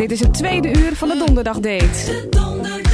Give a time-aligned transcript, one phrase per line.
[0.00, 2.89] Dit is het tweede uur van de donderdag De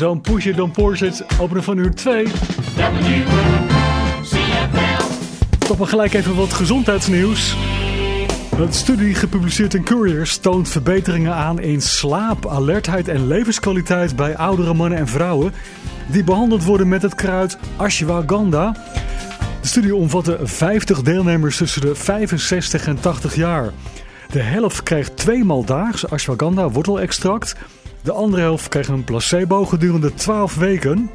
[0.00, 1.24] Dan pushen, dan don't force.
[1.40, 2.26] Openen van uur 2.
[5.58, 7.54] Tot maar gelijk even wat gezondheidsnieuws.
[8.58, 14.74] Een studie gepubliceerd in Couriers toont verbeteringen aan in slaap, alertheid en levenskwaliteit bij oudere
[14.74, 15.52] mannen en vrouwen
[16.06, 18.72] die behandeld worden met het kruid ashwagandha.
[19.60, 23.70] De studie omvatte 50 deelnemers tussen de 65 en 80 jaar.
[24.30, 27.56] De helft kreeg tweemaal daags ashwagandha wortelextract
[28.02, 31.10] de andere helft kreeg een placebo gedurende 12 weken.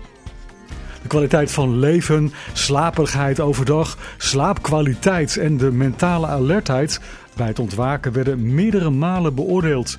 [1.02, 7.00] De kwaliteit van leven, slaperigheid overdag, slaapkwaliteit en de mentale alertheid
[7.36, 9.98] bij het ontwaken werden meerdere malen beoordeeld.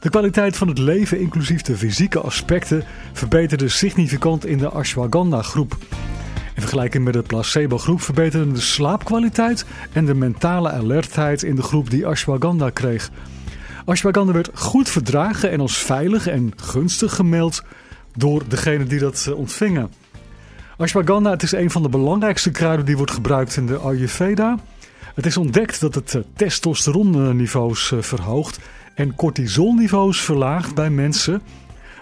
[0.00, 5.76] De kwaliteit van het leven, inclusief de fysieke aspecten, verbeterde significant in de ashwagandha-groep.
[6.54, 11.90] In vergelijking met de placebo-groep verbeterden de slaapkwaliteit en de mentale alertheid in de groep
[11.90, 13.10] die ashwagandha kreeg.
[13.86, 17.62] Ashwagandha werd goed verdragen en als veilig en gunstig gemeld
[18.16, 19.90] door degene die dat eh, ontvingen.
[20.76, 24.58] Ashwagandha het is een van de belangrijkste kruiden die wordt gebruikt in de Ayurveda.
[25.14, 28.58] Het is ontdekt dat het eh, testosteronniveaus eh, verhoogt
[28.94, 31.42] en cortisolniveaus verlaagt bij mensen.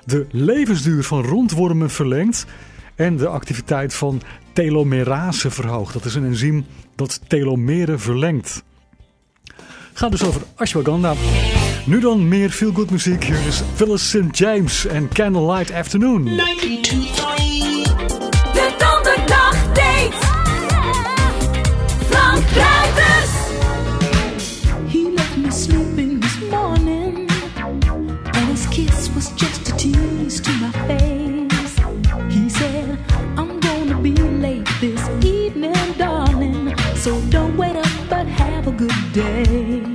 [0.05, 2.47] De levensduur van rondwormen verlengt
[2.95, 4.23] en de activiteit van
[4.53, 5.93] telomerase verhoogt.
[5.93, 8.63] Dat is een enzym dat telomeren verlengt.
[9.93, 11.15] Gaat dus over ashwagandha.
[11.87, 13.25] Nu dan meer feel good muziek.
[13.25, 14.39] Hier is Phyllis St.
[14.39, 16.25] James en Candlelight Afternoon.
[16.25, 16.35] De
[18.79, 20.17] donderdag date.
[22.09, 23.31] Frank Kruijters.
[24.89, 27.31] He left me sleeping this morning,
[28.25, 31.75] and his kiss was just a tease to my face.
[32.29, 32.99] He said,
[33.37, 39.13] I'm gonna be late this evening, darling, so don't wait up, but have a good
[39.13, 39.94] day.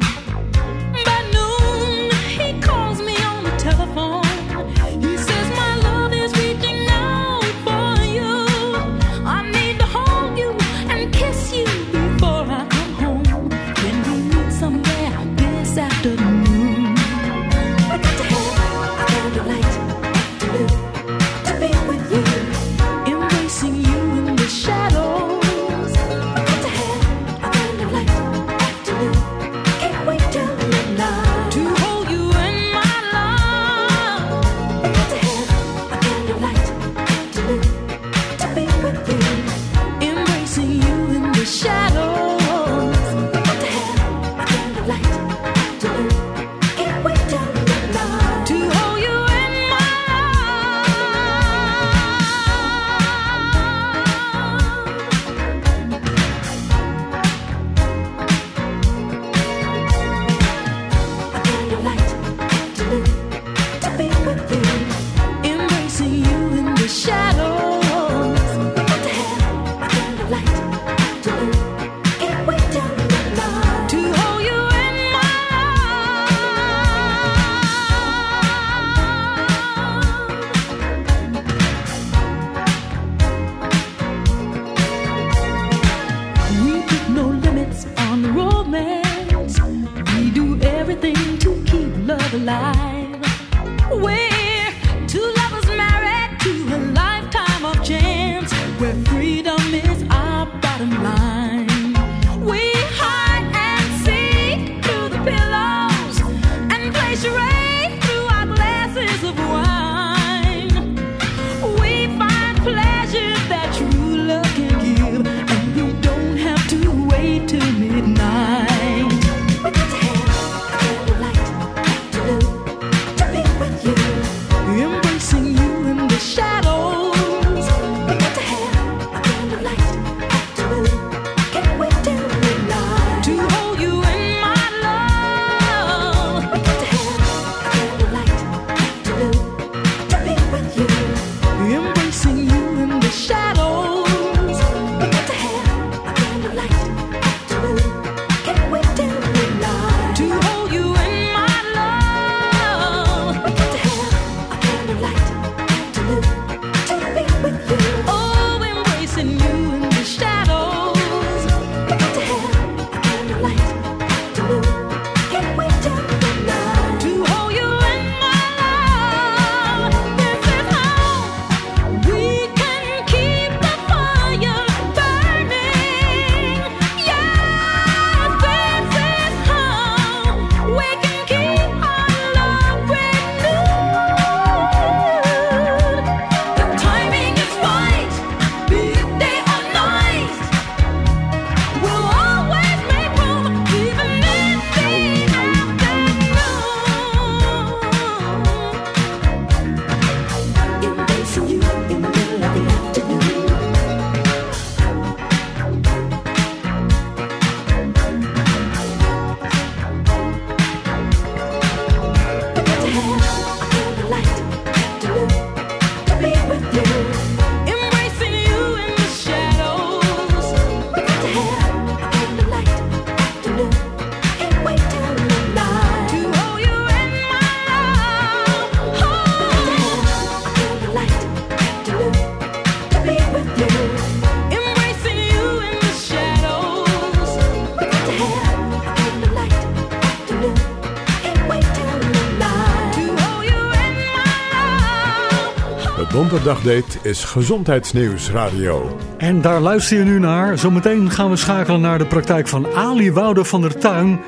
[246.30, 248.98] Donderdagdate is Gezondheidsnieuws Radio.
[249.18, 250.58] En daar luister je nu naar.
[250.58, 254.20] Zometeen gaan we schakelen naar de praktijk van Ali Woude van der Tuin.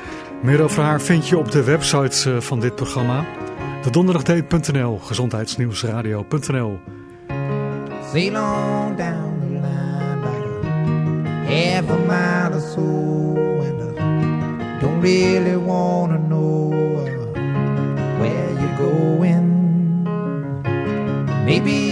[0.42, 3.24] Meer over haar vind je op de websites eh, van dit programma.
[3.82, 6.80] De donderdagdate.nl, gezondheidsnieuwsradio.nl.
[8.12, 12.82] Sail on down the line a half a mile or so,
[13.60, 16.78] and I don't really wanna know uh,
[18.18, 19.52] where you're going.
[21.44, 21.91] Maybe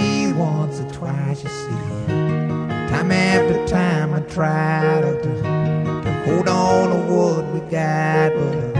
[3.13, 8.75] after time I try to, to hold on to what we got, but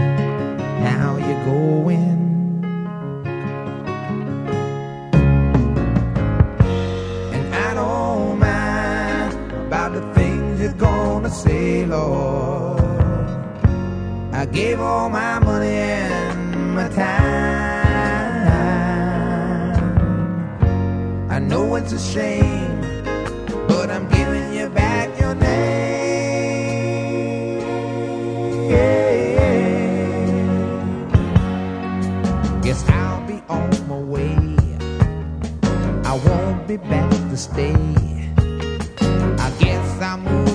[0.87, 2.19] now you're going.
[7.35, 12.81] And I don't mind about the things you're gonna say, Lord.
[14.33, 17.31] I gave all my money and my time.
[21.29, 22.60] I know it's a shame,
[37.41, 37.73] stay.
[39.39, 40.50] I guess I'll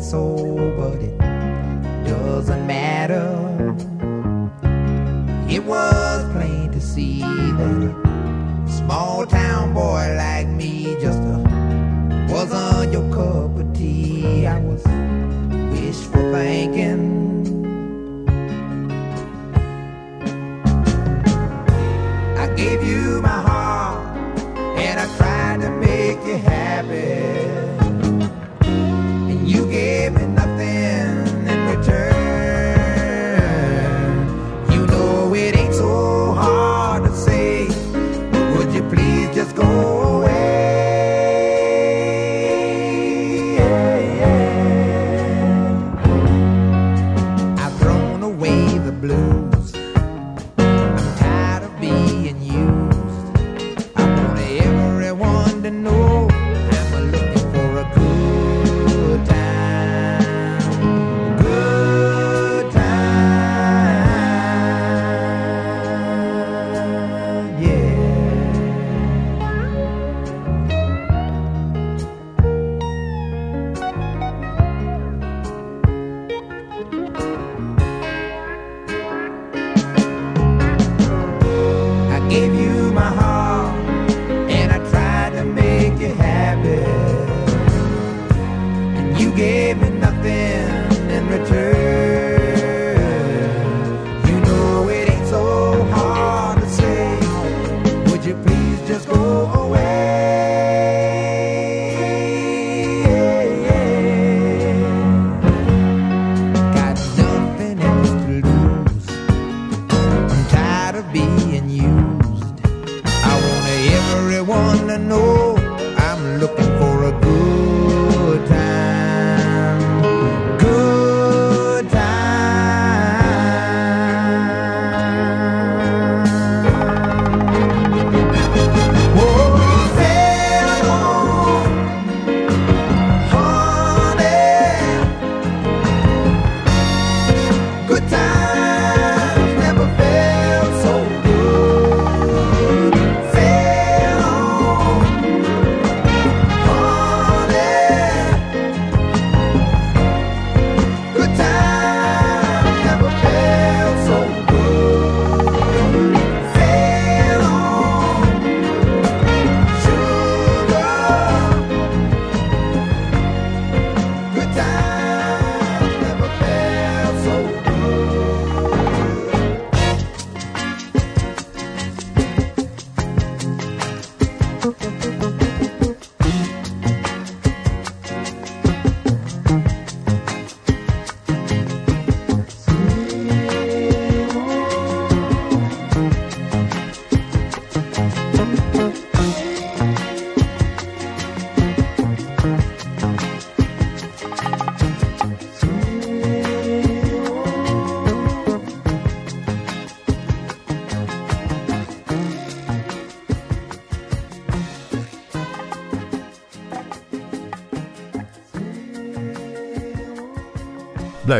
[0.00, 0.69] soul.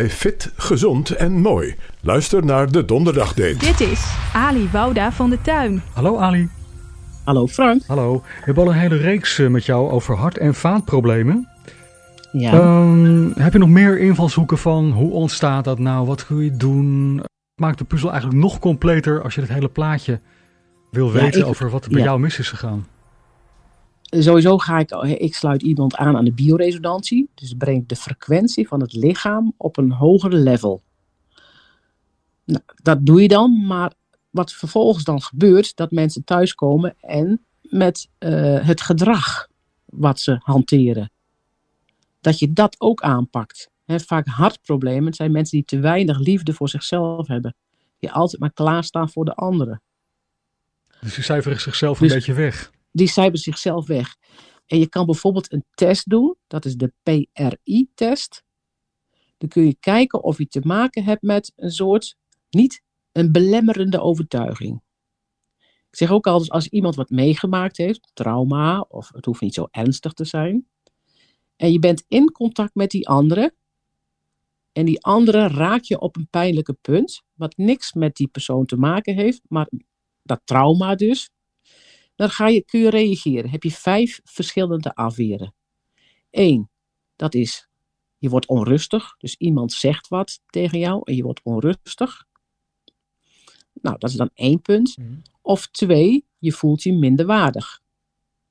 [0.09, 1.75] Fit, gezond en mooi.
[2.01, 3.57] Luister naar de Donderdagdate.
[3.59, 5.83] Dit is Ali Wouda van de Tuin.
[5.93, 6.49] Hallo Ali.
[7.25, 7.83] Hallo Frank.
[7.87, 8.13] Hallo.
[8.13, 11.49] We hebben al een hele reeks eh, met jou over hart- en vaatproblemen.
[12.33, 16.07] Ja, Ehm, heb je nog meer invalshoeken van hoe ontstaat dat nou?
[16.07, 17.21] Wat kun je doen?
[17.55, 20.21] Maakt de puzzel eigenlijk nog completer als je het hele plaatje
[20.91, 22.05] wil Ja, weten ik- over wat er bij ja.
[22.05, 22.87] jou mis is gegaan.
[24.11, 27.31] Sowieso ga ik, ik sluit iemand aan aan de bioresonantie.
[27.35, 30.83] Dus breng ik de frequentie van het lichaam op een hoger level.
[32.45, 33.93] Nou, dat doe je dan, maar
[34.31, 39.49] wat vervolgens dan gebeurt, dat mensen thuiskomen en met eh, het gedrag
[39.85, 41.11] wat ze hanteren,
[42.21, 43.71] dat je dat ook aanpakt.
[43.85, 47.55] Hè, vaak hartproblemen zijn mensen die te weinig liefde voor zichzelf hebben.
[47.99, 49.83] Die altijd maar klaarstaan voor de anderen.
[51.01, 52.71] Dus die cijferen zichzelf Dus- een beetje weg.
[52.93, 54.17] Die cijferen zichzelf weg.
[54.67, 58.45] En je kan bijvoorbeeld een test doen, dat is de PRI-test.
[59.39, 62.17] Dan kun je kijken of je te maken hebt met een soort,
[62.51, 64.83] niet een belemmerende overtuiging.
[65.91, 69.69] Ik zeg ook altijd, als iemand wat meegemaakt heeft, trauma, of het hoeft niet zo
[69.71, 70.69] ernstig te zijn,
[71.57, 73.55] en je bent in contact met die andere,
[74.73, 78.77] en die andere raakt je op een pijnlijke punt, wat niks met die persoon te
[78.77, 79.69] maken heeft, maar
[80.23, 81.31] dat trauma dus,
[82.21, 83.51] dan ga je, kun je reageren.
[83.51, 85.55] Heb je vijf verschillende afweren.
[86.31, 86.71] Eén,
[87.17, 87.69] dat is,
[88.19, 89.17] je wordt onrustig.
[89.19, 92.27] Dus iemand zegt wat tegen jou en je wordt onrustig.
[93.73, 94.97] Nou, dat is dan één punt.
[94.97, 95.15] Mhm.
[95.43, 97.81] Of twee, je voelt je minder waardig.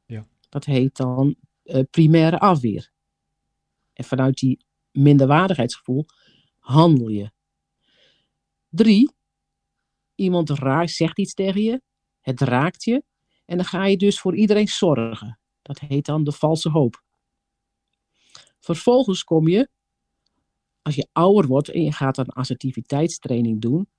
[0.06, 0.28] Ja.
[0.50, 2.92] Dat heet dan eh, primaire afweer.
[3.94, 4.60] En vanuit die
[4.92, 6.06] minderwaardigheidsgevoel
[6.60, 7.32] handel je.
[8.70, 9.12] Drie,
[10.16, 11.82] iemand raakt, zegt iets tegen je.
[12.22, 13.08] Het raakt je.
[13.50, 15.40] En dan ga je dus voor iedereen zorgen.
[15.62, 17.04] Dat heet dan de valse hoop.
[18.60, 19.70] Vervolgens kom je,
[20.82, 23.90] als je ouder wordt en je gaat een assertiviteitstraining doen,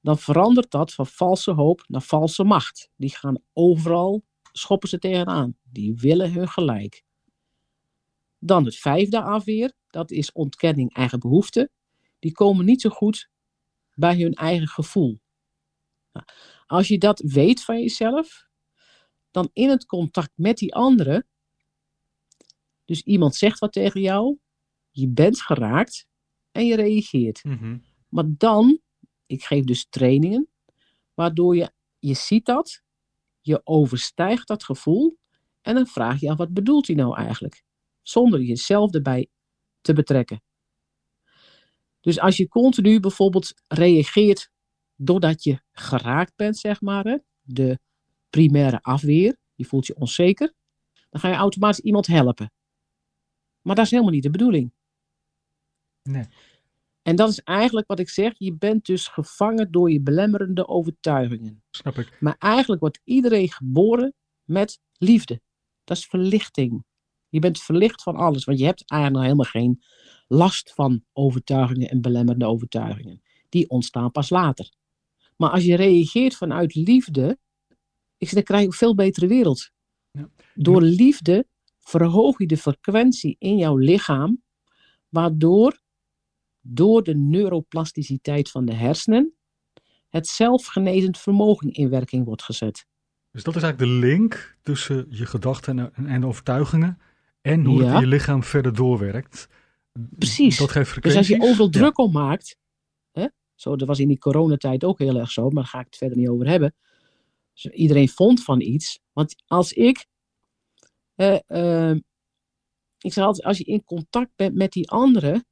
[0.00, 2.90] dan verandert dat van valse hoop naar valse macht.
[2.96, 5.56] Die gaan overal, schoppen ze tegenaan.
[5.62, 7.02] Die willen hun gelijk.
[8.38, 11.70] Dan het vijfde afweer, dat is ontkenning eigen behoeften.
[12.18, 13.28] Die komen niet zo goed
[13.94, 15.20] bij hun eigen gevoel.
[16.12, 16.26] Nou,
[16.66, 18.50] als je dat weet van jezelf,
[19.32, 21.26] dan in het contact met die andere,
[22.84, 24.38] dus iemand zegt wat tegen jou,
[24.90, 26.06] je bent geraakt
[26.50, 27.44] en je reageert.
[27.44, 27.78] Mhm.
[28.08, 28.80] Maar dan,
[29.26, 30.48] ik geef dus trainingen,
[31.14, 32.82] waardoor je, je ziet dat,
[33.40, 35.18] je overstijgt dat gevoel
[35.60, 37.62] en dan vraag je af, wat bedoelt hij nou eigenlijk?
[38.02, 39.28] Zonder jezelf erbij
[39.80, 40.42] te betrekken.
[42.00, 44.50] Dus als je continu bijvoorbeeld reageert
[44.96, 47.78] doordat je geraakt bent, zeg maar, hè, de
[48.32, 50.52] primaire afweer, je voelt je onzeker,
[51.10, 52.52] dan ga je automatisch iemand helpen.
[53.60, 54.72] Maar dat is helemaal niet de bedoeling.
[56.02, 56.24] Nee.
[57.02, 61.62] En dat is eigenlijk wat ik zeg, je bent dus gevangen door je belemmerende overtuigingen.
[61.70, 62.20] Snap ik.
[62.20, 64.14] Maar eigenlijk wordt iedereen geboren
[64.44, 65.40] met liefde.
[65.84, 66.84] Dat is verlichting.
[67.28, 69.82] Je bent verlicht van alles, want je hebt eigenlijk helemaal geen
[70.26, 73.22] last van overtuigingen en belemmerende overtuigingen.
[73.48, 74.72] Die ontstaan pas later.
[75.36, 77.38] Maar als je reageert vanuit liefde,
[78.22, 79.70] ik zeg, dan krijg je een veel betere wereld.
[80.10, 80.28] Ja.
[80.54, 81.46] Door liefde
[81.80, 84.42] verhoog je de frequentie in jouw lichaam,
[85.08, 85.80] waardoor
[86.60, 89.34] door de neuroplasticiteit van de hersenen
[90.08, 92.86] het zelfgenezend vermogen in werking wordt gezet.
[93.30, 96.98] Dus dat is eigenlijk de link tussen je gedachten en, en overtuigingen
[97.40, 98.00] en hoe Ja.
[98.00, 99.48] je lichaam verder doorwerkt.
[100.18, 100.56] Precies.
[100.58, 101.70] Dat geeft Dus als je overal Ja.
[101.72, 102.56] druk om maakt,
[103.12, 105.84] hè, zo, dat was in die coronatijd ook heel erg zo, maar daar ga ik
[105.84, 106.74] het verder niet over hebben.
[107.52, 109.00] Dus iedereen vond van iets.
[109.12, 110.06] Want als ik,
[111.14, 111.96] eh, eh,
[112.98, 115.44] ik zeg altijd, als je in contact bent met die andere,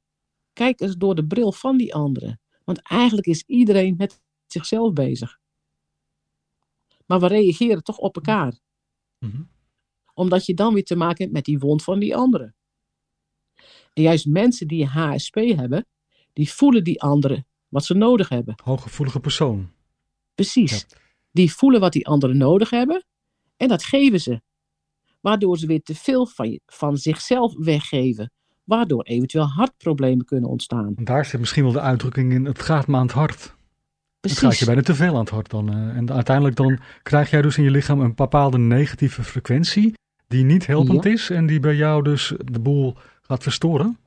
[0.53, 2.39] kijk eens door de bril van die andere.
[2.63, 5.39] Want eigenlijk is iedereen met zichzelf bezig.
[7.05, 8.59] Maar we reageren toch op elkaar.
[9.19, 9.41] Mhm.
[10.13, 12.53] Omdat je dan weer te maken hebt met die wond van die andere.
[13.93, 15.87] En juist mensen die HSP hebben,
[16.33, 18.55] die voelen die anderen wat ze nodig hebben.
[18.63, 19.71] Hooggevoelige persoon.
[20.35, 20.85] Precies.
[21.31, 23.05] Die voelen wat die anderen nodig hebben
[23.57, 24.41] en dat geven ze.
[25.21, 28.31] Waardoor ze weer te veel van, je- van zichzelf weggeven.
[28.63, 30.93] Waardoor eventueel hartproblemen kunnen ontstaan.
[30.95, 33.39] Daar zit misschien wel de uitdrukking in, het gaat me aan het hart.
[33.39, 34.59] Het gaat Precies.
[34.59, 35.69] je bijna te veel aan het hart dan.
[35.73, 39.93] eh, en uiteindelijk dan krijg jij dus in je lichaam een bepaalde negatieve frequentie
[40.27, 43.97] die niet helpend is en die bij jou dus de boel gaat verstoren.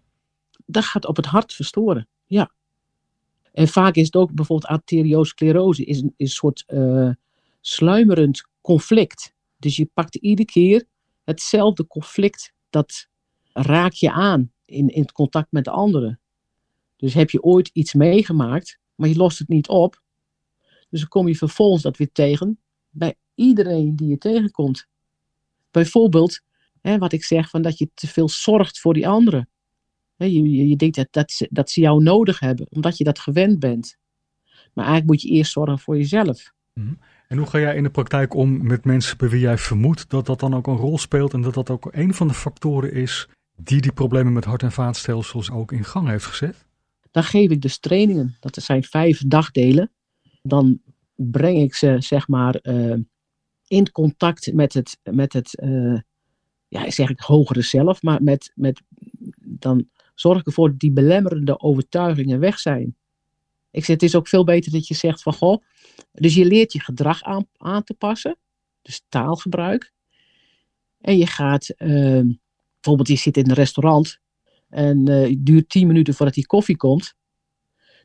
[0.66, 2.08] dat gaat op het hart verstoren.
[2.24, 2.50] Ja.
[3.54, 7.10] En vaak is het ook bijvoorbeeld arteriosclerose, is een, een soort eh,
[7.60, 9.34] sluimerend conflict.
[9.58, 10.84] Dus je pakt iedere keer
[11.24, 13.08] hetzelfde conflict, dat
[13.52, 16.20] raak je aan in, in het contact met de anderen.
[16.96, 20.02] Dus heb je ooit iets meegemaakt, maar je lost het niet op.
[20.90, 22.58] Dus dan kom je vervolgens dat weer tegen
[22.90, 24.86] bij iedereen die je tegenkomt.
[25.70, 26.40] Bijvoorbeeld,
[26.80, 29.48] hè, wat ik zeg, van dat je te veel zorgt voor die anderen.
[30.32, 33.58] Je, je, denkt dat, dat, ze, dat ze jou nodig hebben, omdat je dat gewend
[33.58, 33.96] bent.
[34.44, 36.52] Maar eigenlijk moet je eerst zorgen voor jezelf.
[37.28, 40.26] En hoe ga jij in de praktijk om met mensen bij wie jij vermoedt dat
[40.26, 43.28] dat dan ook een rol speelt en dat dat ook een van de factoren is
[43.56, 46.66] die die problemen met hart- en vaatstelsels ook in gang heeft gezet?
[47.10, 48.36] Dan geef ik dus trainingen.
[48.40, 49.90] Dat zijn vijf dagdelen.
[50.42, 50.80] Dan
[51.14, 52.96] breng ik ze, zeg maar, eh,
[53.66, 55.98] in contact met het, met het eh,
[56.68, 58.82] ja, zeg ik hogere zelf, maar met, met,
[59.40, 62.96] dan zorg ervoor dat die belemmerende overtuigingen weg zijn.
[63.70, 65.62] Ik zeg, het is ook veel beter dat je zegt van, goh,
[66.12, 68.36] dus je leert je gedrag aan, aan te passen,
[68.82, 69.92] dus taalgebruik.
[71.00, 72.20] En je gaat, eh,
[72.74, 74.18] bijvoorbeeld je zit in een restaurant
[74.68, 77.14] en eh, het duurt tien minuten voordat die koffie komt.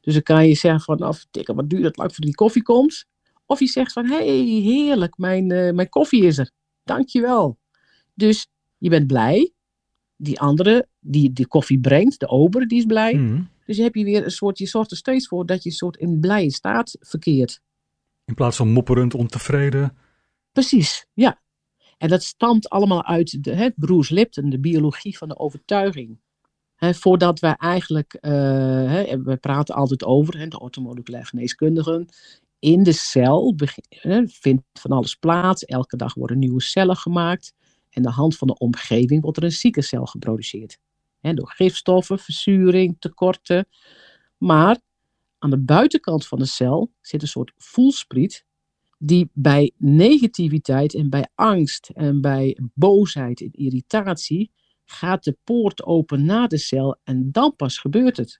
[0.01, 2.63] Dus dan kan je zeggen van, nou, tikken, wat duurt het lang voordat die koffie
[2.63, 3.05] komt?
[3.45, 6.51] Of je zegt van, hé, hey, heerlijk, mijn, eh, mijn koffie is er.
[6.83, 7.57] Dankjewel.
[8.13, 9.53] Dus je bent blij.
[10.21, 13.13] Die andere, die die koffie brengt, de ober, die is blij.
[13.13, 13.41] Mhm.
[13.65, 15.75] Dus je heb je weer een soort, je zorgt er steeds voor dat je een
[15.75, 17.61] soort in blije staat verkeert.
[18.25, 19.97] In plaats van mopperend ontevreden.
[20.51, 21.41] Precies, ja.
[21.97, 26.19] En dat stamt allemaal uit de, hè, Bruce Lipton, de biologie van de overtuiging.
[26.75, 32.07] Hè, voordat wij eigenlijk, hè, we praten altijd over, hè, de orthomoleculaire geneeskundigen,
[32.59, 35.65] in de cel begin- vindt van alles plaats.
[35.65, 37.53] Elke dag worden nieuwe cellen gemaakt.
[37.89, 40.77] En de hand van de omgeving wordt er een zieke cel geproduceerd.
[41.21, 43.67] Door gifstoffen, verzuring, tekorten.
[44.37, 44.79] Maar
[45.39, 48.45] aan de buitenkant van de cel zit een soort voelspriet
[48.97, 54.51] die bij negativiteit en bij angst en bij boosheid en irritatie
[54.85, 58.39] gaat de poort open naar de cel en dan pas gebeurt het.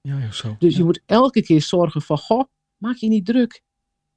[0.00, 0.56] Ja, ja, zo.
[0.58, 0.78] Dus Ja.
[0.78, 2.44] je moet elke keer zorgen van, goh,
[2.76, 3.62] maak je niet druk.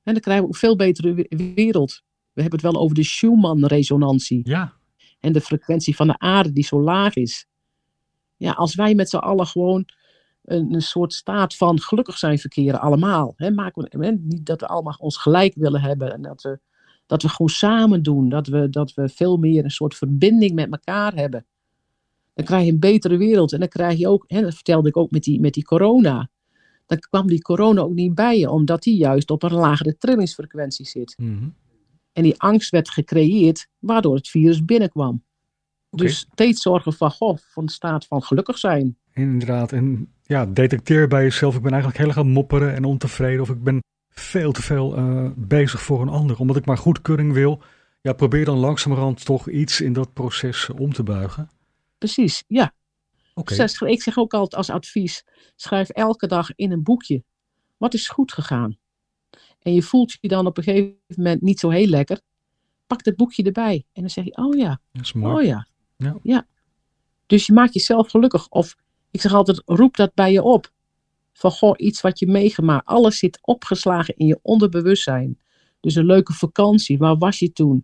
[0.03, 2.01] En dan krijgen we een veel betere we- wereld.
[2.33, 4.73] We hebben het wel over de Schumann-resonantie Ja,
[5.19, 7.47] en de frequentie van de aarde die zo laag is.
[8.37, 9.85] Ja, als wij met z'n allen gewoon
[10.43, 13.33] een, een soort staat van gelukkig zijn verkeren, allemaal.
[13.37, 16.59] Hè, maken we, hè, niet dat we allemaal ons gelijk willen hebben en dat we,
[17.05, 18.29] dat we gewoon samen doen.
[18.29, 21.45] Dat we, dat we veel meer een soort verbinding met elkaar hebben.
[22.33, 23.53] Dan krijg je een betere wereld.
[23.53, 26.29] En dan krijg je ook, hè, dat vertelde ik ook met die, met die corona.
[26.85, 30.85] Dan kwam die corona ook niet bij je, omdat die juist op een lagere trillingsfrequentie
[30.85, 31.13] zit.
[31.17, 31.47] Mhm.
[32.13, 35.23] En die angst werd gecreëerd, waardoor het virus binnenkwam.
[35.89, 38.97] Dus steeds zorgen van, goh, van de staat van gelukkig zijn.
[39.13, 39.71] inderdaad.
[39.71, 43.41] En ja, detecteer bij jezelf, ik ben eigenlijk heel erg aan het mopperen en ontevreden.
[43.41, 47.33] Of ik ben veel te veel eh, bezig voor een ander, omdat ik maar goedkeuring
[47.33, 47.61] wil.
[48.01, 51.49] Ja, probeer dan langzamerhand toch iets in dat proces eh, om te buigen.
[51.97, 52.73] Precies, ja.
[53.43, 55.23] Dus ik zeg ook altijd als advies,
[55.55, 57.23] schrijf elke dag in een boekje.
[57.77, 58.77] Wat is goed gegaan?
[59.63, 62.19] En je voelt je dan op een gegeven moment niet zo heel lekker.
[62.87, 63.85] Pak dat boekje erbij.
[63.93, 65.35] En dan zeg je, oh ja, dat is mooi.
[65.35, 65.67] oh ja.
[66.23, 66.47] Ja.
[67.25, 68.49] Dus je maakt jezelf gelukkig.
[68.49, 68.75] Of
[69.11, 70.71] ik zeg altijd, roep dat bij je op.
[71.33, 72.85] Van goh, iets wat je meegemaakt.
[72.85, 75.39] Alles zit opgeslagen in je onderbewustzijn.
[75.79, 76.97] Dus een leuke vakantie.
[76.97, 77.83] Waar was je toen?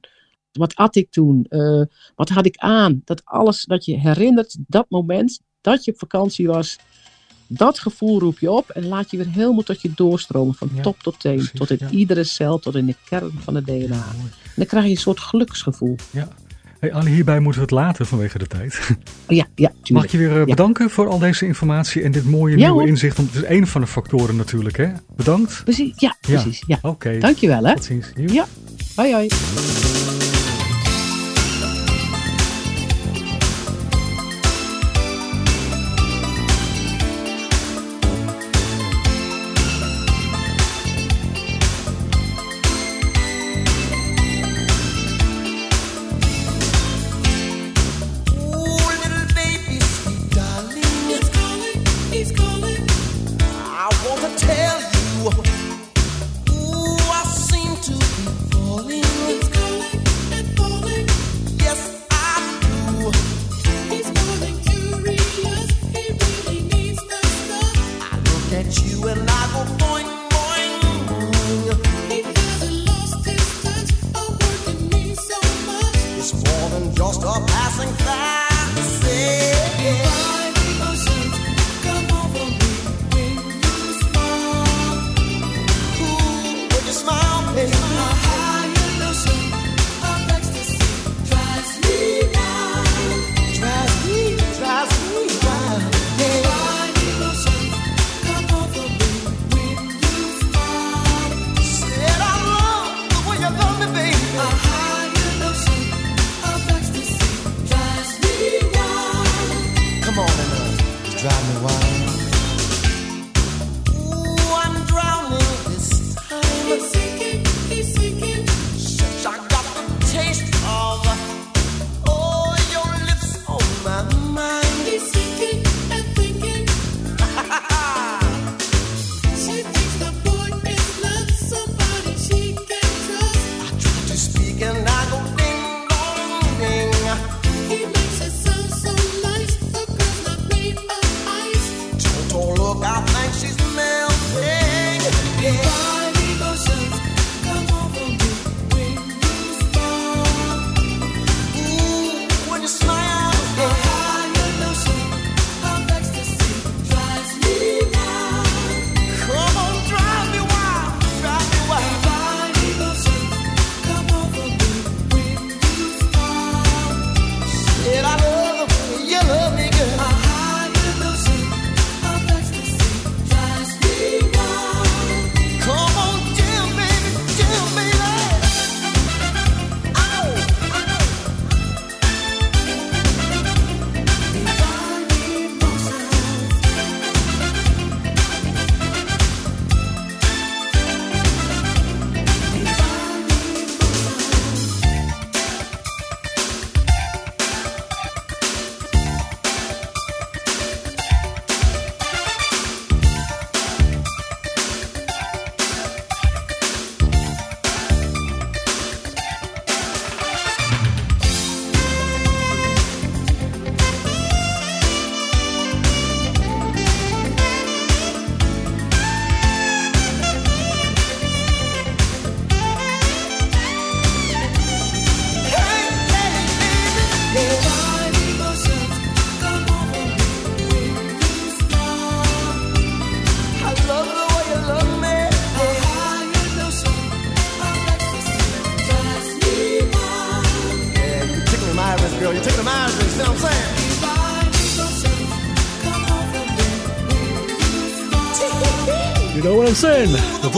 [0.52, 1.46] Wat at ik toen?
[1.50, 1.82] Eh,
[2.15, 3.02] wat had ik aan?
[3.06, 6.80] Dat alles dat je herinnert, dat moment dat je op vakantie was.
[7.52, 10.56] Dat gevoel roep je op en laat je weer helemaal tot je doorstromen.
[10.56, 11.36] Van Ja, top tot teen.
[11.36, 11.90] precies, tot in ja.
[11.90, 13.96] iedere cel, tot in de kern van de DNA.
[13.96, 14.06] Ja,
[14.56, 15.96] dan krijg je een soort geluksgevoel.
[16.12, 16.28] Ja.
[16.80, 18.80] Hey, Anne, hierbij moeten we het laten vanwege de tijd.
[19.28, 20.06] Ja, ja, Mag tuurlijk.
[20.06, 22.88] ik je weer eh, bedanken voor al deze informatie en dit mooie nieuwe hoor.
[22.88, 23.18] inzicht.
[23.18, 24.88] Want het is één van de factoren natuurlijk, hè?
[25.16, 25.62] Bedankt.
[25.64, 26.64] Precies, ja, precies.
[26.68, 26.78] Ja.
[26.82, 27.74] Oké, Dankjewel, hè.
[27.74, 28.12] tot ziens.
[28.16, 28.46] Ja.
[28.96, 29.28] Hoi, hoi.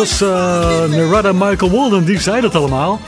[0.02, 0.30] Was uh,
[0.90, 3.00] Narada Michael Walden, die zei dat allemaal.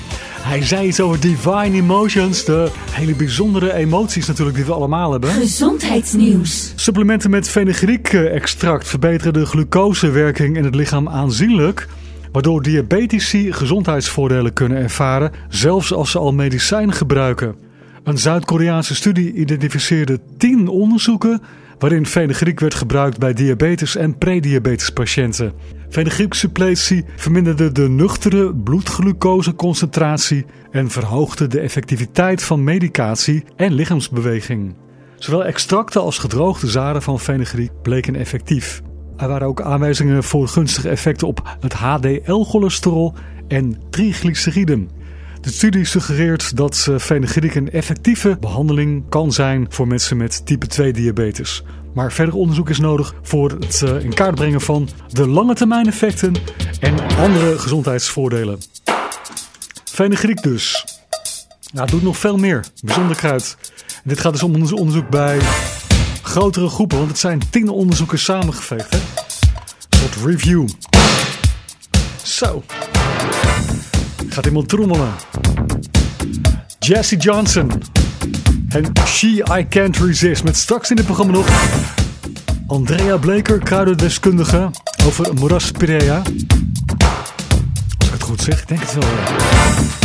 [0.42, 5.30] Hij zei iets over divine emotions, de hele bijzondere emoties natuurlijk die we allemaal hebben.
[5.30, 6.74] Gezondheidsnieuws.
[6.76, 11.88] Supplementen met fenugreek-extract verbeteren de glucosewerking in het lichaam aanzienlijk.
[12.32, 17.56] Waardoor diabetici gezondheidsvoordelen kunnen ervaren, zelfs als ze al medicijn gebruiken.
[18.04, 21.42] Een Zuid-Koreaanse studie identificeerde 10 onderzoeken
[21.80, 25.54] waarin fenugreek werd gebruikt bij diabetes en prediabetespatiënten.
[25.90, 34.76] Fenugreek-suppletie verminderde de nuchtere bloedglucoseconcentratie en verhoogde de effectiviteit van medicatie en lichaamsbeweging.
[35.16, 38.82] Zowel extracten als gedroogde zaden van fenugreek bleken effectief.
[39.18, 43.14] Er waren ook aanwijzingen voor gunstige effecten op het HDL-cholesterol
[43.48, 44.90] en triglyceriden.
[45.44, 50.94] De studie suggereert dat fenugreek een effectieve behandeling kan zijn voor mensen met type 2
[50.94, 51.64] diabetes.
[51.94, 55.88] Maar verder onderzoek is nodig voor het eh, in kaart brengen van de lange termijn
[55.88, 56.36] effecten
[56.80, 58.60] en andere gezondheidsvoordelen.
[59.84, 60.86] Fenugreek dus.
[61.72, 62.66] Nou, het doet nog veel meer.
[62.84, 63.58] Bijzonder kruid.
[64.04, 65.40] Dit gaat dus om onderzoek bij
[66.22, 68.94] grotere groepen, want het zijn tien onderzoeken samengeveegd.
[68.94, 69.00] Hè?
[70.26, 70.68] Review.
[72.24, 72.64] Zo.
[74.34, 75.14] Gaat iemand trommelen.
[76.80, 77.72] Jesse Johnson.
[78.70, 79.28] En She
[79.60, 80.44] I Can't Resist.
[80.44, 81.48] Met straks in het programma nog
[82.68, 84.70] Andrea Bleker, kruidendeskundige
[85.06, 86.22] over Moras Pirea.
[87.98, 90.03] Als ik het goed zeg, ik denk het wel.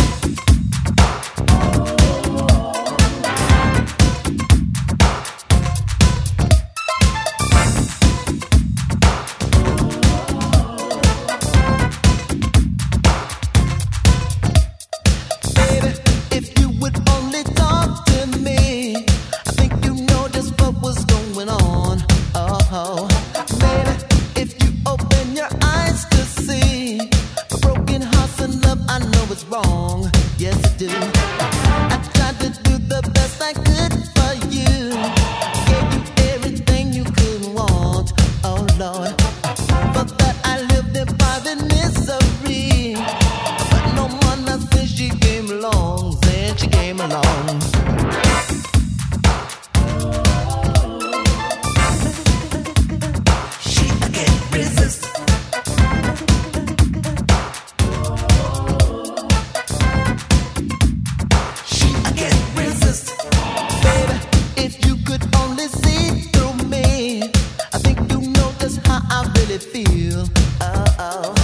[68.89, 70.25] How I really feel.
[70.61, 71.38] Oh, oh.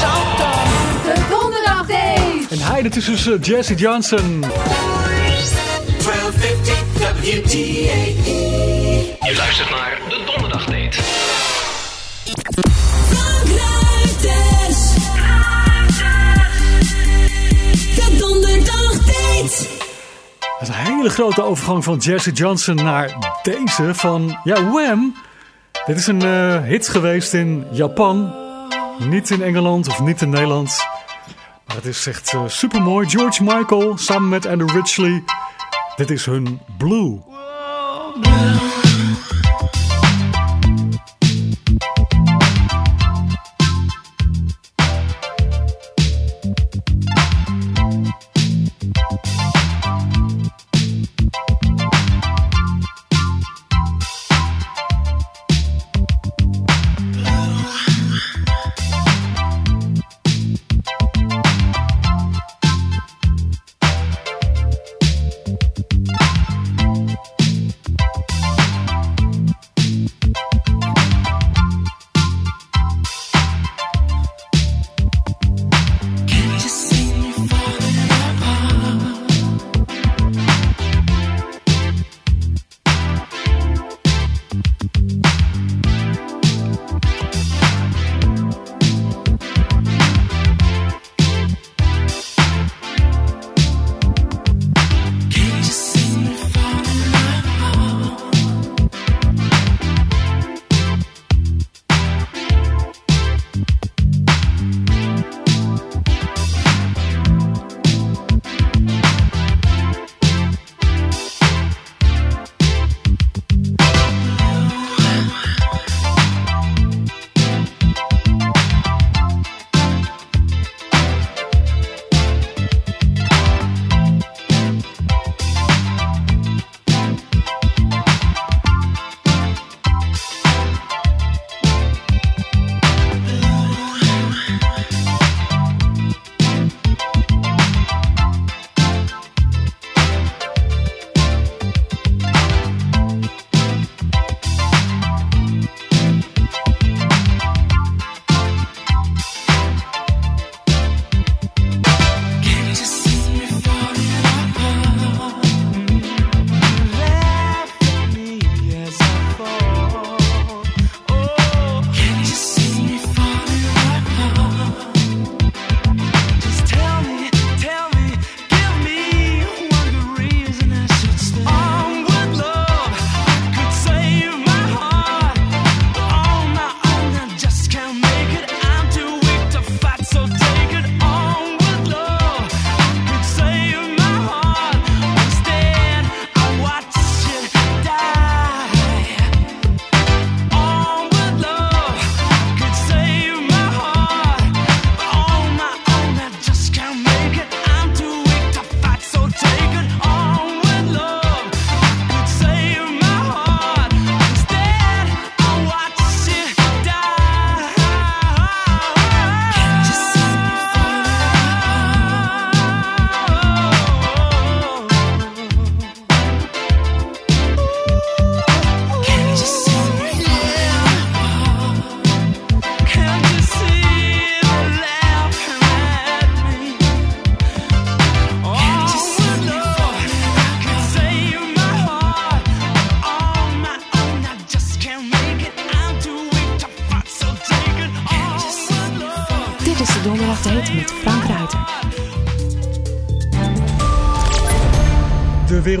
[0.00, 0.64] Shout out.
[1.04, 2.46] De donderdagdate.
[2.50, 4.40] En hij, dat is dus eh, Jesse Johnson.
[4.40, 7.98] 1250 WTA.
[9.26, 10.03] Je luistert naar
[21.04, 25.14] hele grote overgang van Jesse Johnson naar deze van ja, Wham.
[25.86, 28.34] Dit is een eh, hit geweest in Japan.
[28.98, 30.76] Niet in Engeland of niet in Nederland.
[31.66, 33.08] Maar het is echt super mooi.
[33.08, 35.24] George Michael samen met Andrew Ridgely.
[35.96, 37.22] Dit is hun Blue.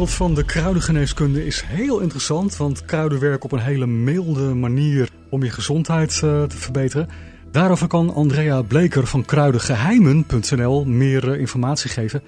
[0.04, 5.08] Wereld van de kruidengeneeskunde is heel interessant, want kruiden werken op een hele milde manier
[5.30, 7.08] om je gezondheid eh, te verbeteren.
[7.50, 12.22] Daarover kan Andrea Bleker van kruidengeheimen.nl meer eh, informatie geven.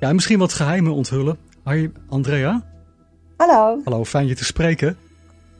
[0.00, 1.36] Ja, en misschien wat geheimen onthullen.
[1.62, 2.64] Hoi Andrea.
[3.36, 3.80] Hallo.
[3.84, 4.96] Hallo, fijn je te spreken.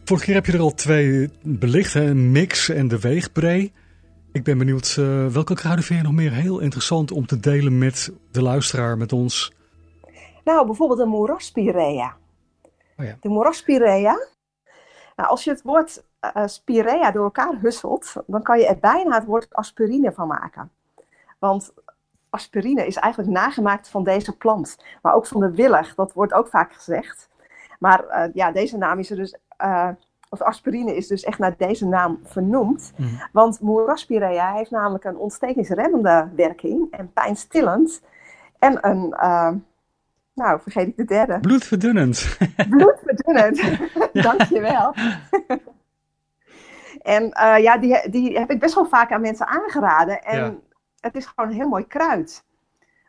[0.05, 2.05] Vorige keer heb je er al twee belicht, hè?
[2.05, 3.73] een mix en de weegbree.
[4.33, 7.79] Ik ben benieuwd, eh, welke kruiden vind je nog meer heel interessant om te delen
[7.79, 9.53] met de luisteraar, met ons?
[10.45, 12.17] Nou, bijvoorbeeld de moeraspirea.
[12.97, 13.17] Oh ja.
[13.21, 14.19] De moeraspirea.
[15.17, 19.15] Nou, als je het woord eh, spirea door elkaar husselt, dan kan je er bijna
[19.15, 20.71] het woord aspirine van maken.
[21.39, 21.73] Want
[22.31, 25.95] aspirine is eigenlijk nagemaakt van deze plant, maar ook van de willig.
[25.95, 27.29] Dat wordt ook vaak gezegd.
[27.79, 29.89] Maar eh, ja, deze naam is er dus, eh,
[30.29, 32.93] of aspirine is dus echt naar deze naam vernoemd.
[32.97, 33.09] Mhm.
[33.33, 38.03] Want moeraspirea heeft namelijk een ontstekingsremmende werking en pijnstillend.
[38.59, 39.15] En een,
[40.41, 42.37] nou vergeet ik de derde, Bloedverdunnend.
[42.69, 43.61] bloedverdunnend.
[44.29, 44.95] Dankjewel.
[47.03, 50.23] en eh, ja, die, die heb ik best wel vaak aan mensen aangeraden.
[50.23, 50.55] En Ja.
[51.01, 52.45] het is gewoon een heel mooi kruid.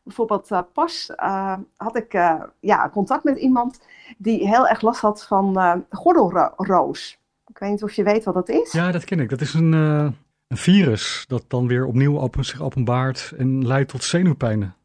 [0.04, 2.12] Bijvoorbeeld eh, pas eh, had ik
[2.60, 3.80] ja, contact met iemand
[4.18, 7.20] die heel erg last had van gordelroos.
[7.48, 8.72] Ik weet niet of je weet wat dat is.
[8.72, 9.30] Ja, dat ken ik.
[9.30, 14.04] Dat is een, een virus dat dan weer opnieuw open, zich openbaart en leidt tot
[14.04, 14.76] zenuwpijnen.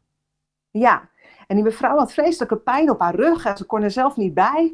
[0.71, 1.09] Ja,
[1.47, 4.33] en die mevrouw had vreselijke pijn op haar rug en ze kon er zelf niet
[4.33, 4.73] bij.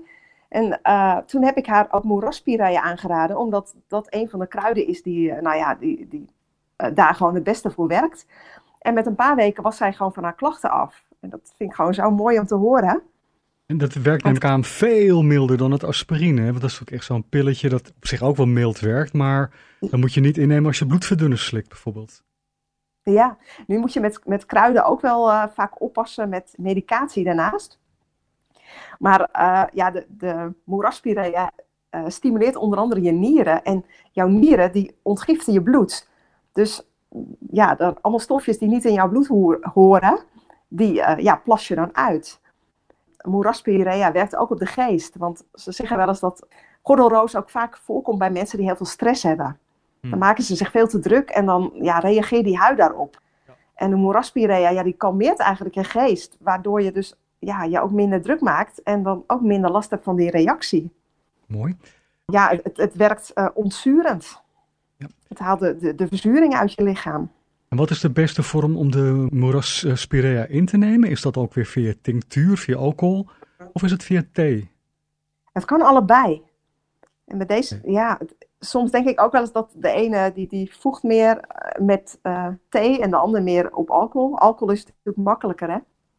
[0.50, 4.88] En eh, toen heb ik haar ook moeraspirea aangeraden, omdat dat een van de kruiden
[4.88, 6.26] is die, eh, nou ja, die, die
[6.76, 8.26] eh, daar gewoon het beste voor werkt.
[8.80, 11.04] En met een paar weken was zij gewoon van haar klachten af.
[11.20, 13.02] En dat vind ik gewoon zo mooi om te horen.
[13.66, 16.42] En dat werkt neem ik aan veel milder dan het aspirine.
[16.42, 16.48] Hè?
[16.48, 19.14] Want dat is ook echt zo'n pilletje dat op zich ook wel mild werkt.
[19.14, 22.24] Maar dan moet je niet innemen als je bloedverdunners slikt bijvoorbeeld.
[23.04, 23.38] Ja,
[23.68, 27.80] nu moet je met, met kruiden ook wel eh, vaak oppassen met medicatie daarnaast.
[29.00, 30.54] Maar eh, ja, de, de
[31.90, 33.64] eh, stimuleert onder andere je nieren.
[33.64, 36.10] En jouw nieren die ontgiften je bloed.
[36.52, 36.88] Dus
[37.52, 39.28] ja, er, allemaal stofjes die niet in jouw bloed
[39.74, 40.20] horen,
[40.68, 42.42] die ja, plas je dan uit.
[43.22, 45.16] Moeraspirea werkt ook op de geest.
[45.16, 46.48] Want ze zeggen wel eens dat
[46.82, 49.60] gordelroos ook vaak voorkomt bij mensen die heel veel stress hebben.
[50.10, 53.22] Dan maken ze zich veel te druk en dan ja, reageert die huid daarop.
[53.76, 56.38] En de moeraspirea, ja, die kalmeert eigenlijk je geest.
[56.40, 60.04] Waardoor je dus ja, je ook minder druk maakt en dan ook minder last hebt
[60.04, 60.92] van die reactie.
[61.48, 61.78] Mooi.
[62.26, 64.42] Ja, het, het werkt eh ontzurend.
[64.98, 65.08] Ja.
[65.28, 67.32] Het haalt de, de, de verzuring uit je lichaam.
[67.68, 71.10] En wat is de beste vorm om de moeraspirea in te nemen?
[71.10, 73.28] Is dat ook weer via tinctuur, via alcohol?
[73.74, 74.72] Of is het via thee?
[75.54, 76.42] Het kan allebei.
[77.26, 78.20] En met deze, ja,
[78.66, 82.20] soms denk ik ook wel eens dat de ene die, die voegt meer eh, met
[82.22, 84.38] eh, thee en de ander meer op alcohol.
[84.38, 85.78] Alcohol is natuurlijk makkelijker hè?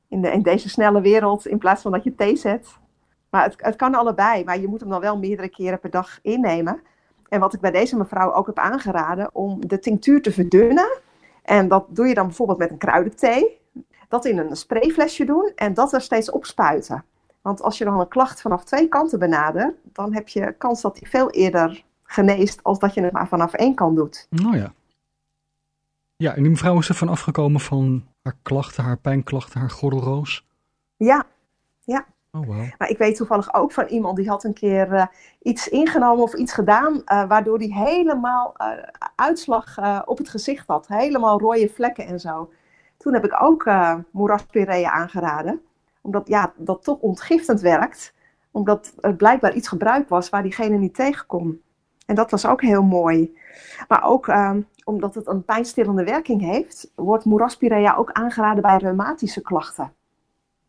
[0.09, 2.79] In, de, in deze snelle wereld in plaats van dat je thee zet.
[3.31, 6.19] Maar het, het kan allebei, maar je moet hem dan wel meerdere keren per dag
[6.23, 6.81] innemen.
[7.29, 10.99] En wat ik bij deze mevrouw ook heb aangeraden, om de tinctuur te verdunnen.
[11.43, 13.61] En dat doe je dan bijvoorbeeld met een kruidenthee.
[14.09, 17.05] Dat in een sprayflesje doen en dat er steeds opspuiten.
[17.43, 20.95] Want als je dan een klacht vanaf twee kanten benadert, dan heb je kans dat
[20.95, 24.27] die veel eerder geneest als dat je het maar vanaf één kant doet.
[24.31, 24.73] Nou ja.
[26.17, 30.47] Ja, en die mevrouw is er van afgekomen van haar klachten, haar pijnklachten, haar gordelroos.
[30.97, 31.25] Ja,
[31.81, 32.07] ja.
[32.33, 32.67] Oh, wauw.
[32.79, 35.07] Maar ik weet toevallig ook van iemand die had een keer eh,
[35.43, 38.69] iets ingenomen of iets gedaan, eh, waardoor die helemaal eh,
[39.15, 40.87] uitslag op het gezicht had.
[40.87, 42.53] Helemaal rode vlekken en zo.
[42.97, 43.71] Toen heb ik ook
[44.11, 45.61] moeraspirea aangeraden,
[46.01, 48.15] omdat ja, dat toch ontgiftend werkt.
[48.51, 51.63] Omdat er blijkbaar iets gebruikt was waar diegene niet tegen kon.
[52.07, 53.37] En dat was ook heel mooi.
[53.89, 59.43] Maar ook ehm, omdat het een pijnstillende werking heeft, wordt moeraspirea ook aangeraden bij reumatische
[59.43, 59.93] klachten.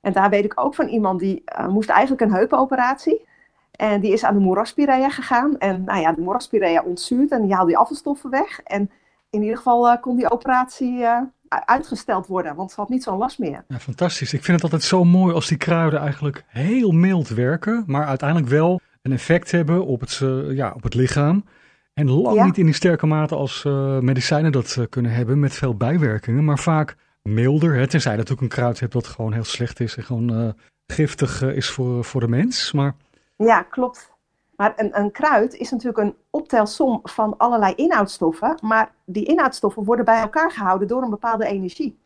[0.02, 3.26] En daar weet ik ook van iemand die eh, moest eigenlijk een heupoperatie.
[3.72, 5.58] En die is aan de moeraspirea gegaan.
[5.58, 8.60] En nou ja, de moeraspirea ontzuurt en die haalde die afvalstoffen weg.
[8.64, 8.92] En
[9.30, 13.18] in ieder geval eh, kon die operatie eh, uitgesteld worden, want ze had niet zo'n
[13.18, 13.64] last meer.
[13.68, 14.34] Ja, fantastisch.
[14.34, 18.50] Ik vind het altijd zo mooi als die kruiden eigenlijk heel mild werken, maar uiteindelijk
[18.50, 21.46] wel een effect hebben op het, eh, ja, op het lichaam.
[21.94, 22.46] En lang Ja.
[22.46, 26.46] niet in die sterke mate als eh, medicijnen dat eh, kunnen hebben met veel bijwerkingen,
[26.46, 27.76] maar vaak milder.
[27.76, 30.56] Hè, tenzij je natuurlijk een kruid hebt dat gewoon heel slecht is en gewoon
[30.88, 32.72] giftig is voor, voor de mens.
[32.72, 32.96] Maar
[33.36, 34.12] Ja, klopt.
[34.56, 38.58] Maar een, een kruid is natuurlijk een optelsom van allerlei inhoudstoffen.
[38.62, 41.98] Maar die inhoudstoffen worden bij elkaar gehouden door een bepaalde energie.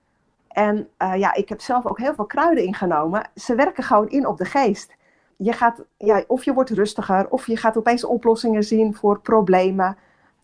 [0.47, 3.29] En ja, ik heb zelf ook heel veel kruiden ingenomen.
[3.35, 4.97] Ze werken gewoon in op de geest.
[5.41, 9.97] Je gaat, ja, of je wordt rustiger, of je gaat opeens oplossingen zien voor problemen.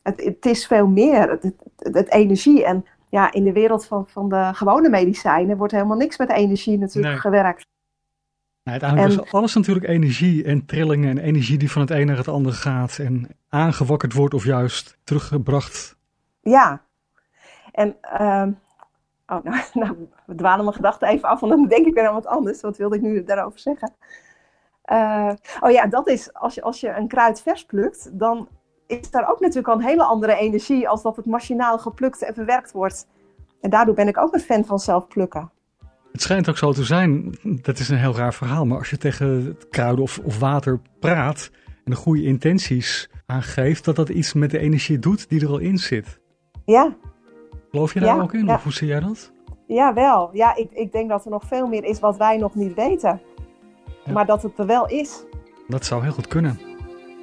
[0.04, 2.66] Het, het is veel meer, het, het, het energie.
[2.66, 6.78] En ja, in de wereld van, van de gewone medicijnen wordt helemaal niks met energie
[6.78, 7.22] natuurlijk Nee.
[7.22, 7.66] gewerkt.
[8.64, 12.06] Nou, uiteindelijk En- is alles natuurlijk energie en trillingen en energie die van het een
[12.06, 15.98] naar het ander gaat en aangewakkerd wordt of juist teruggebracht.
[16.42, 16.82] Ja.
[17.72, 18.52] En, ehm,
[19.28, 22.14] oh, nou, nou, we dwalen mijn gedachten even af, want dan denk ik weer aan
[22.14, 22.62] wat anders.
[22.62, 23.94] Wat wilde ik nu daarover zeggen?
[24.86, 28.48] Eh, oh ja, dat is, als je, als je een kruid vers plukt, dan
[28.88, 32.34] is daar ook natuurlijk al een hele andere energie als dat het machinaal geplukt en
[32.34, 33.08] verwerkt wordt.
[33.62, 35.52] En daardoor ben ik ook een fan van zelf plukken.
[36.12, 38.98] Het schijnt ook zo te zijn, dat is een heel raar verhaal, maar als je
[38.98, 41.50] tegen het kruiden of, of water praat
[41.86, 45.58] en de goede intenties aangeeft, dat dat iets met de energie doet die er al
[45.58, 46.20] in zit.
[46.66, 46.96] Ja,
[47.72, 48.46] Geloof je daar Ja, ook in?
[48.46, 48.54] ja.
[48.54, 49.32] Of hoe zie jij dat?
[49.68, 50.30] ja wel.
[50.34, 53.22] Ja, ik, ik denk dat er nog veel meer is wat wij nog niet weten.
[54.06, 54.12] Ja.
[54.14, 55.24] Maar dat het er wel is.
[55.68, 56.60] Dat zou heel goed kunnen.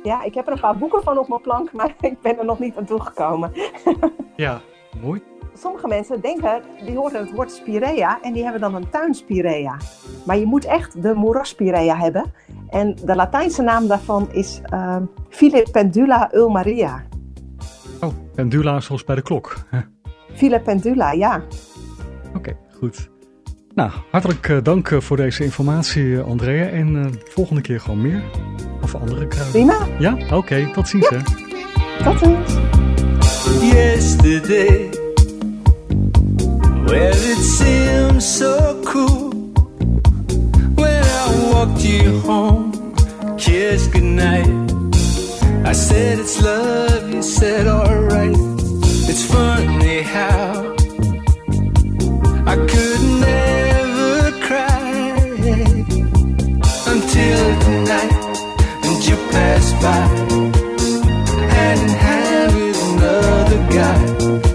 [0.03, 2.45] Ja, ik heb er een paar boeken van op mijn plank, maar ik ben er
[2.45, 3.53] nog niet aan toegekomen.
[4.37, 4.61] Ja,
[5.03, 5.23] mooi.
[5.55, 9.77] Sommige mensen denken, die horen het woord spirea en die hebben dan een tuinspirea.
[10.27, 12.33] Maar je moet echt de moeraspirea hebben.
[12.69, 17.03] En de Latijnse naam daarvan is ehm Filipendula ulmaria.
[18.01, 19.57] Oh, pendula zoals bij de klok.
[20.35, 21.43] Filipendula, ja.
[22.37, 23.11] Oké, goed.
[23.75, 26.67] Nou, hartelijk eh, dank eh, voor deze informatie, eh, Andrea.
[26.69, 28.23] En eh, volgende keer gewoon meer.
[28.83, 29.53] Of andere kruiden.
[29.53, 30.71] Prima, Ja, oké.
[30.73, 31.17] tot ziens hè.
[32.05, 32.53] tot ziens.
[33.73, 34.89] yesterday.
[36.85, 39.31] Well, it seems so cool
[40.75, 42.71] when I walked you home,
[43.37, 44.49] kissed goodnight.
[45.65, 48.37] I said it's love, you said alright.
[49.09, 50.72] It's funny how
[59.63, 64.52] you passed by hand in hand with another guy.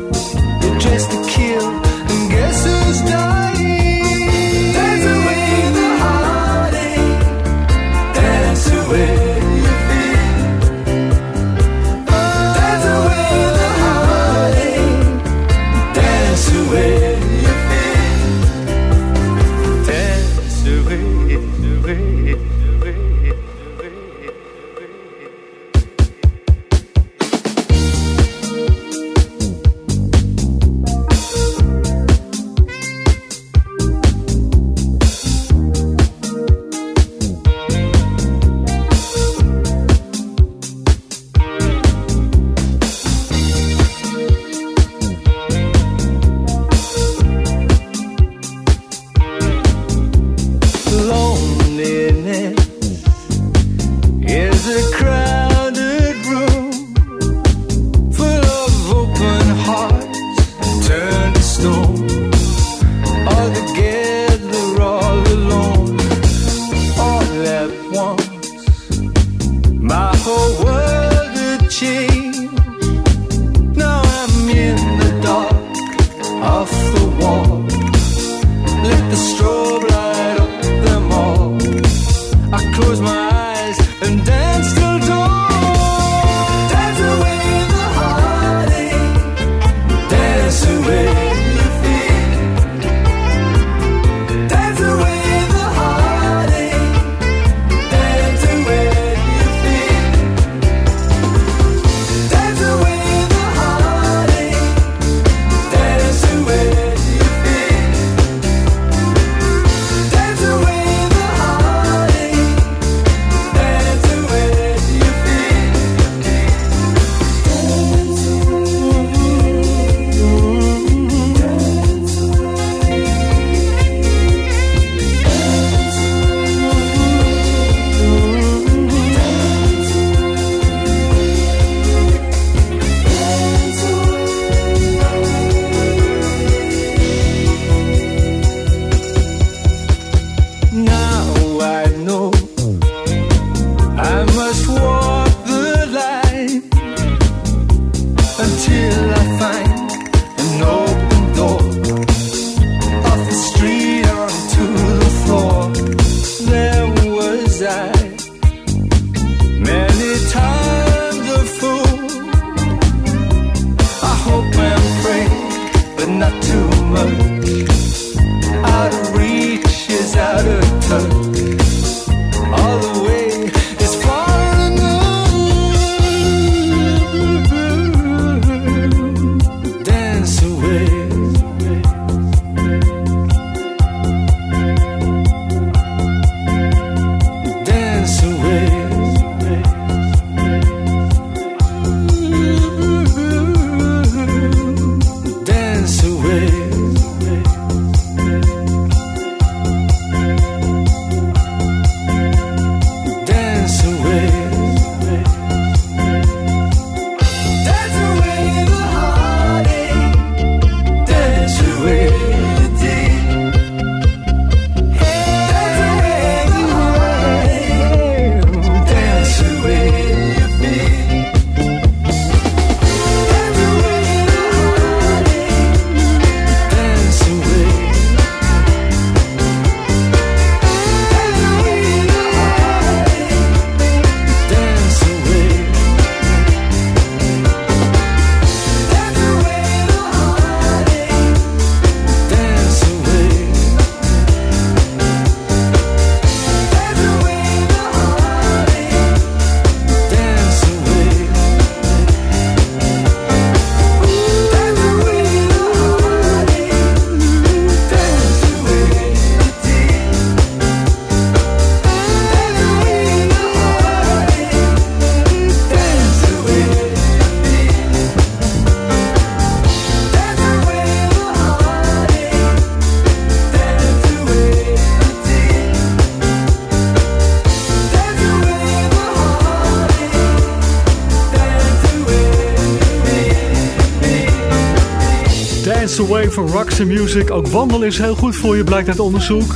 [285.97, 287.31] Dance Away for Rocks and Music.
[287.31, 289.55] Ook wandelen is heel goed voor je, blijkt uit onderzoek.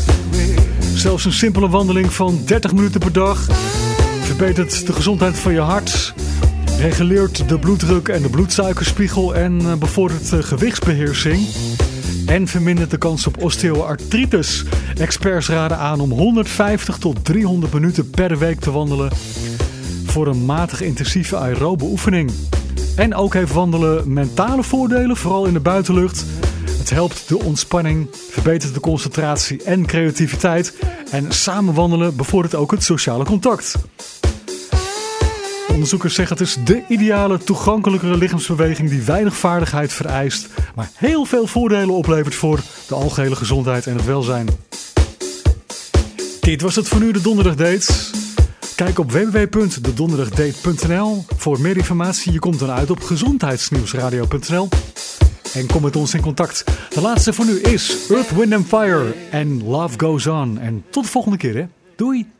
[0.93, 3.47] Zelfs een simpele wandeling van 30 minuten per dag
[4.21, 6.13] verbetert de gezondheid van je hart,
[6.79, 11.47] reguleert de bloeddruk en de bloedsuikerspiegel en eh, bevordert de gewichtsbeheersing.
[12.25, 14.65] En vermindert de kans op osteoartritis.
[14.97, 19.11] Experts raden aan om 150 tot 300 minuten per week te wandelen
[20.05, 22.31] voor een matig intensieve aerobe oefening.
[23.01, 26.25] En ook heeft wandelen mentale voordelen, vooral in de buitenlucht.
[26.77, 30.77] Het helpt de ontspanning, verbetert de concentratie en creativiteit.
[31.11, 33.75] En samen wandelen bevordert ook het sociale contact.
[35.67, 41.47] Onderzoekers zeggen het is de ideale, toegankelijkere lichaamsbeweging die weinig vaardigheid vereist, maar heel veel
[41.47, 44.47] voordelen oplevert voor de algehele gezondheid en het welzijn.
[46.41, 47.93] Dit was het voor nu de Donderdag Date.
[48.81, 52.31] Kijk op www.dedonderdagdate.nl voor meer informatie.
[52.31, 54.69] Je komt dan uit op gezondheidsnieuwsradio.nl.
[55.53, 56.63] En kom met ons in contact.
[56.89, 60.59] De laatste voor nu is Earth, Wind and Fire en Love Goes On.
[60.59, 61.65] En tot de volgende keer hè.
[61.95, 62.31] Doei!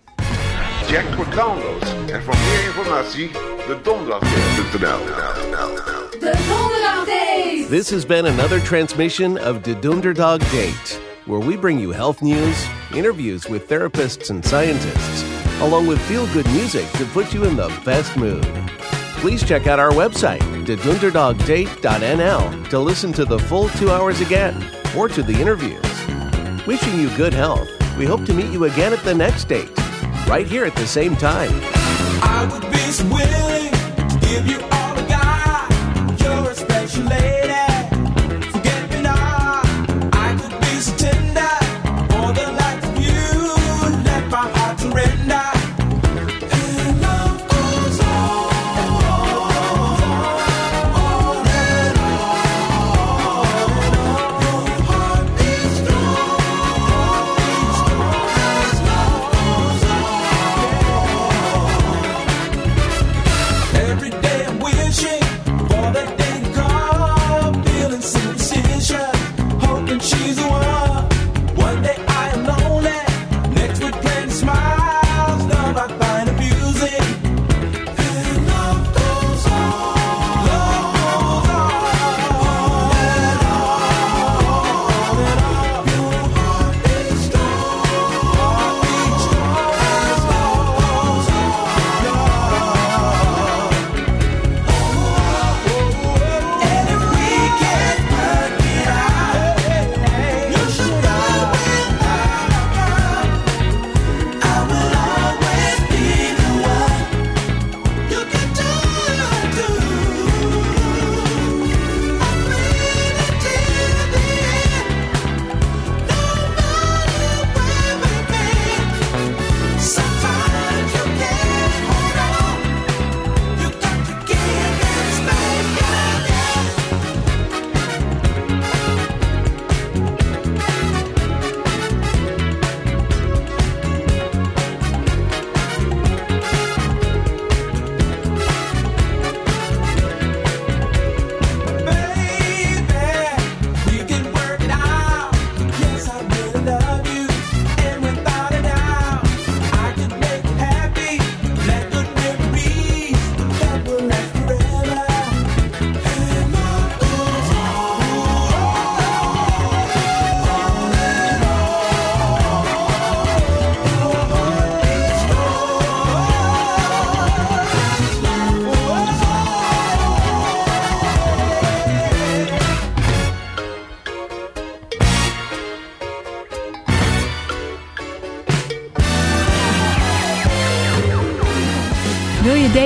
[0.85, 3.29] Check voor downloads en voor meer informatie
[3.67, 4.99] de donderdag.nl.
[6.19, 7.65] De Donderdag Date.
[7.69, 12.67] This has been another transmission of the Dunderdog Date, where we bring you health news,
[12.93, 15.30] interviews with therapists and scientists,
[15.61, 18.43] along with feel good music to put you in the best mood.
[19.17, 24.55] Please check out our website, thedunderdogdate.nl, to listen to the full two hours again
[24.97, 25.85] or to the interviews.
[26.65, 27.69] Wishing you good health.
[27.97, 29.69] We hope to meet you again at the next date,
[30.27, 31.51] right here at the same time.
[32.23, 32.69] I would be
[33.13, 33.71] willing
[34.09, 35.69] to give you all I got.
[36.21, 37.40] You're a special lady.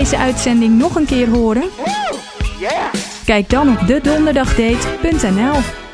[0.09, 1.63] Deze uitzending nog een keer horen?
[3.25, 5.84] Kijk dan op dedonderdagdate.nl.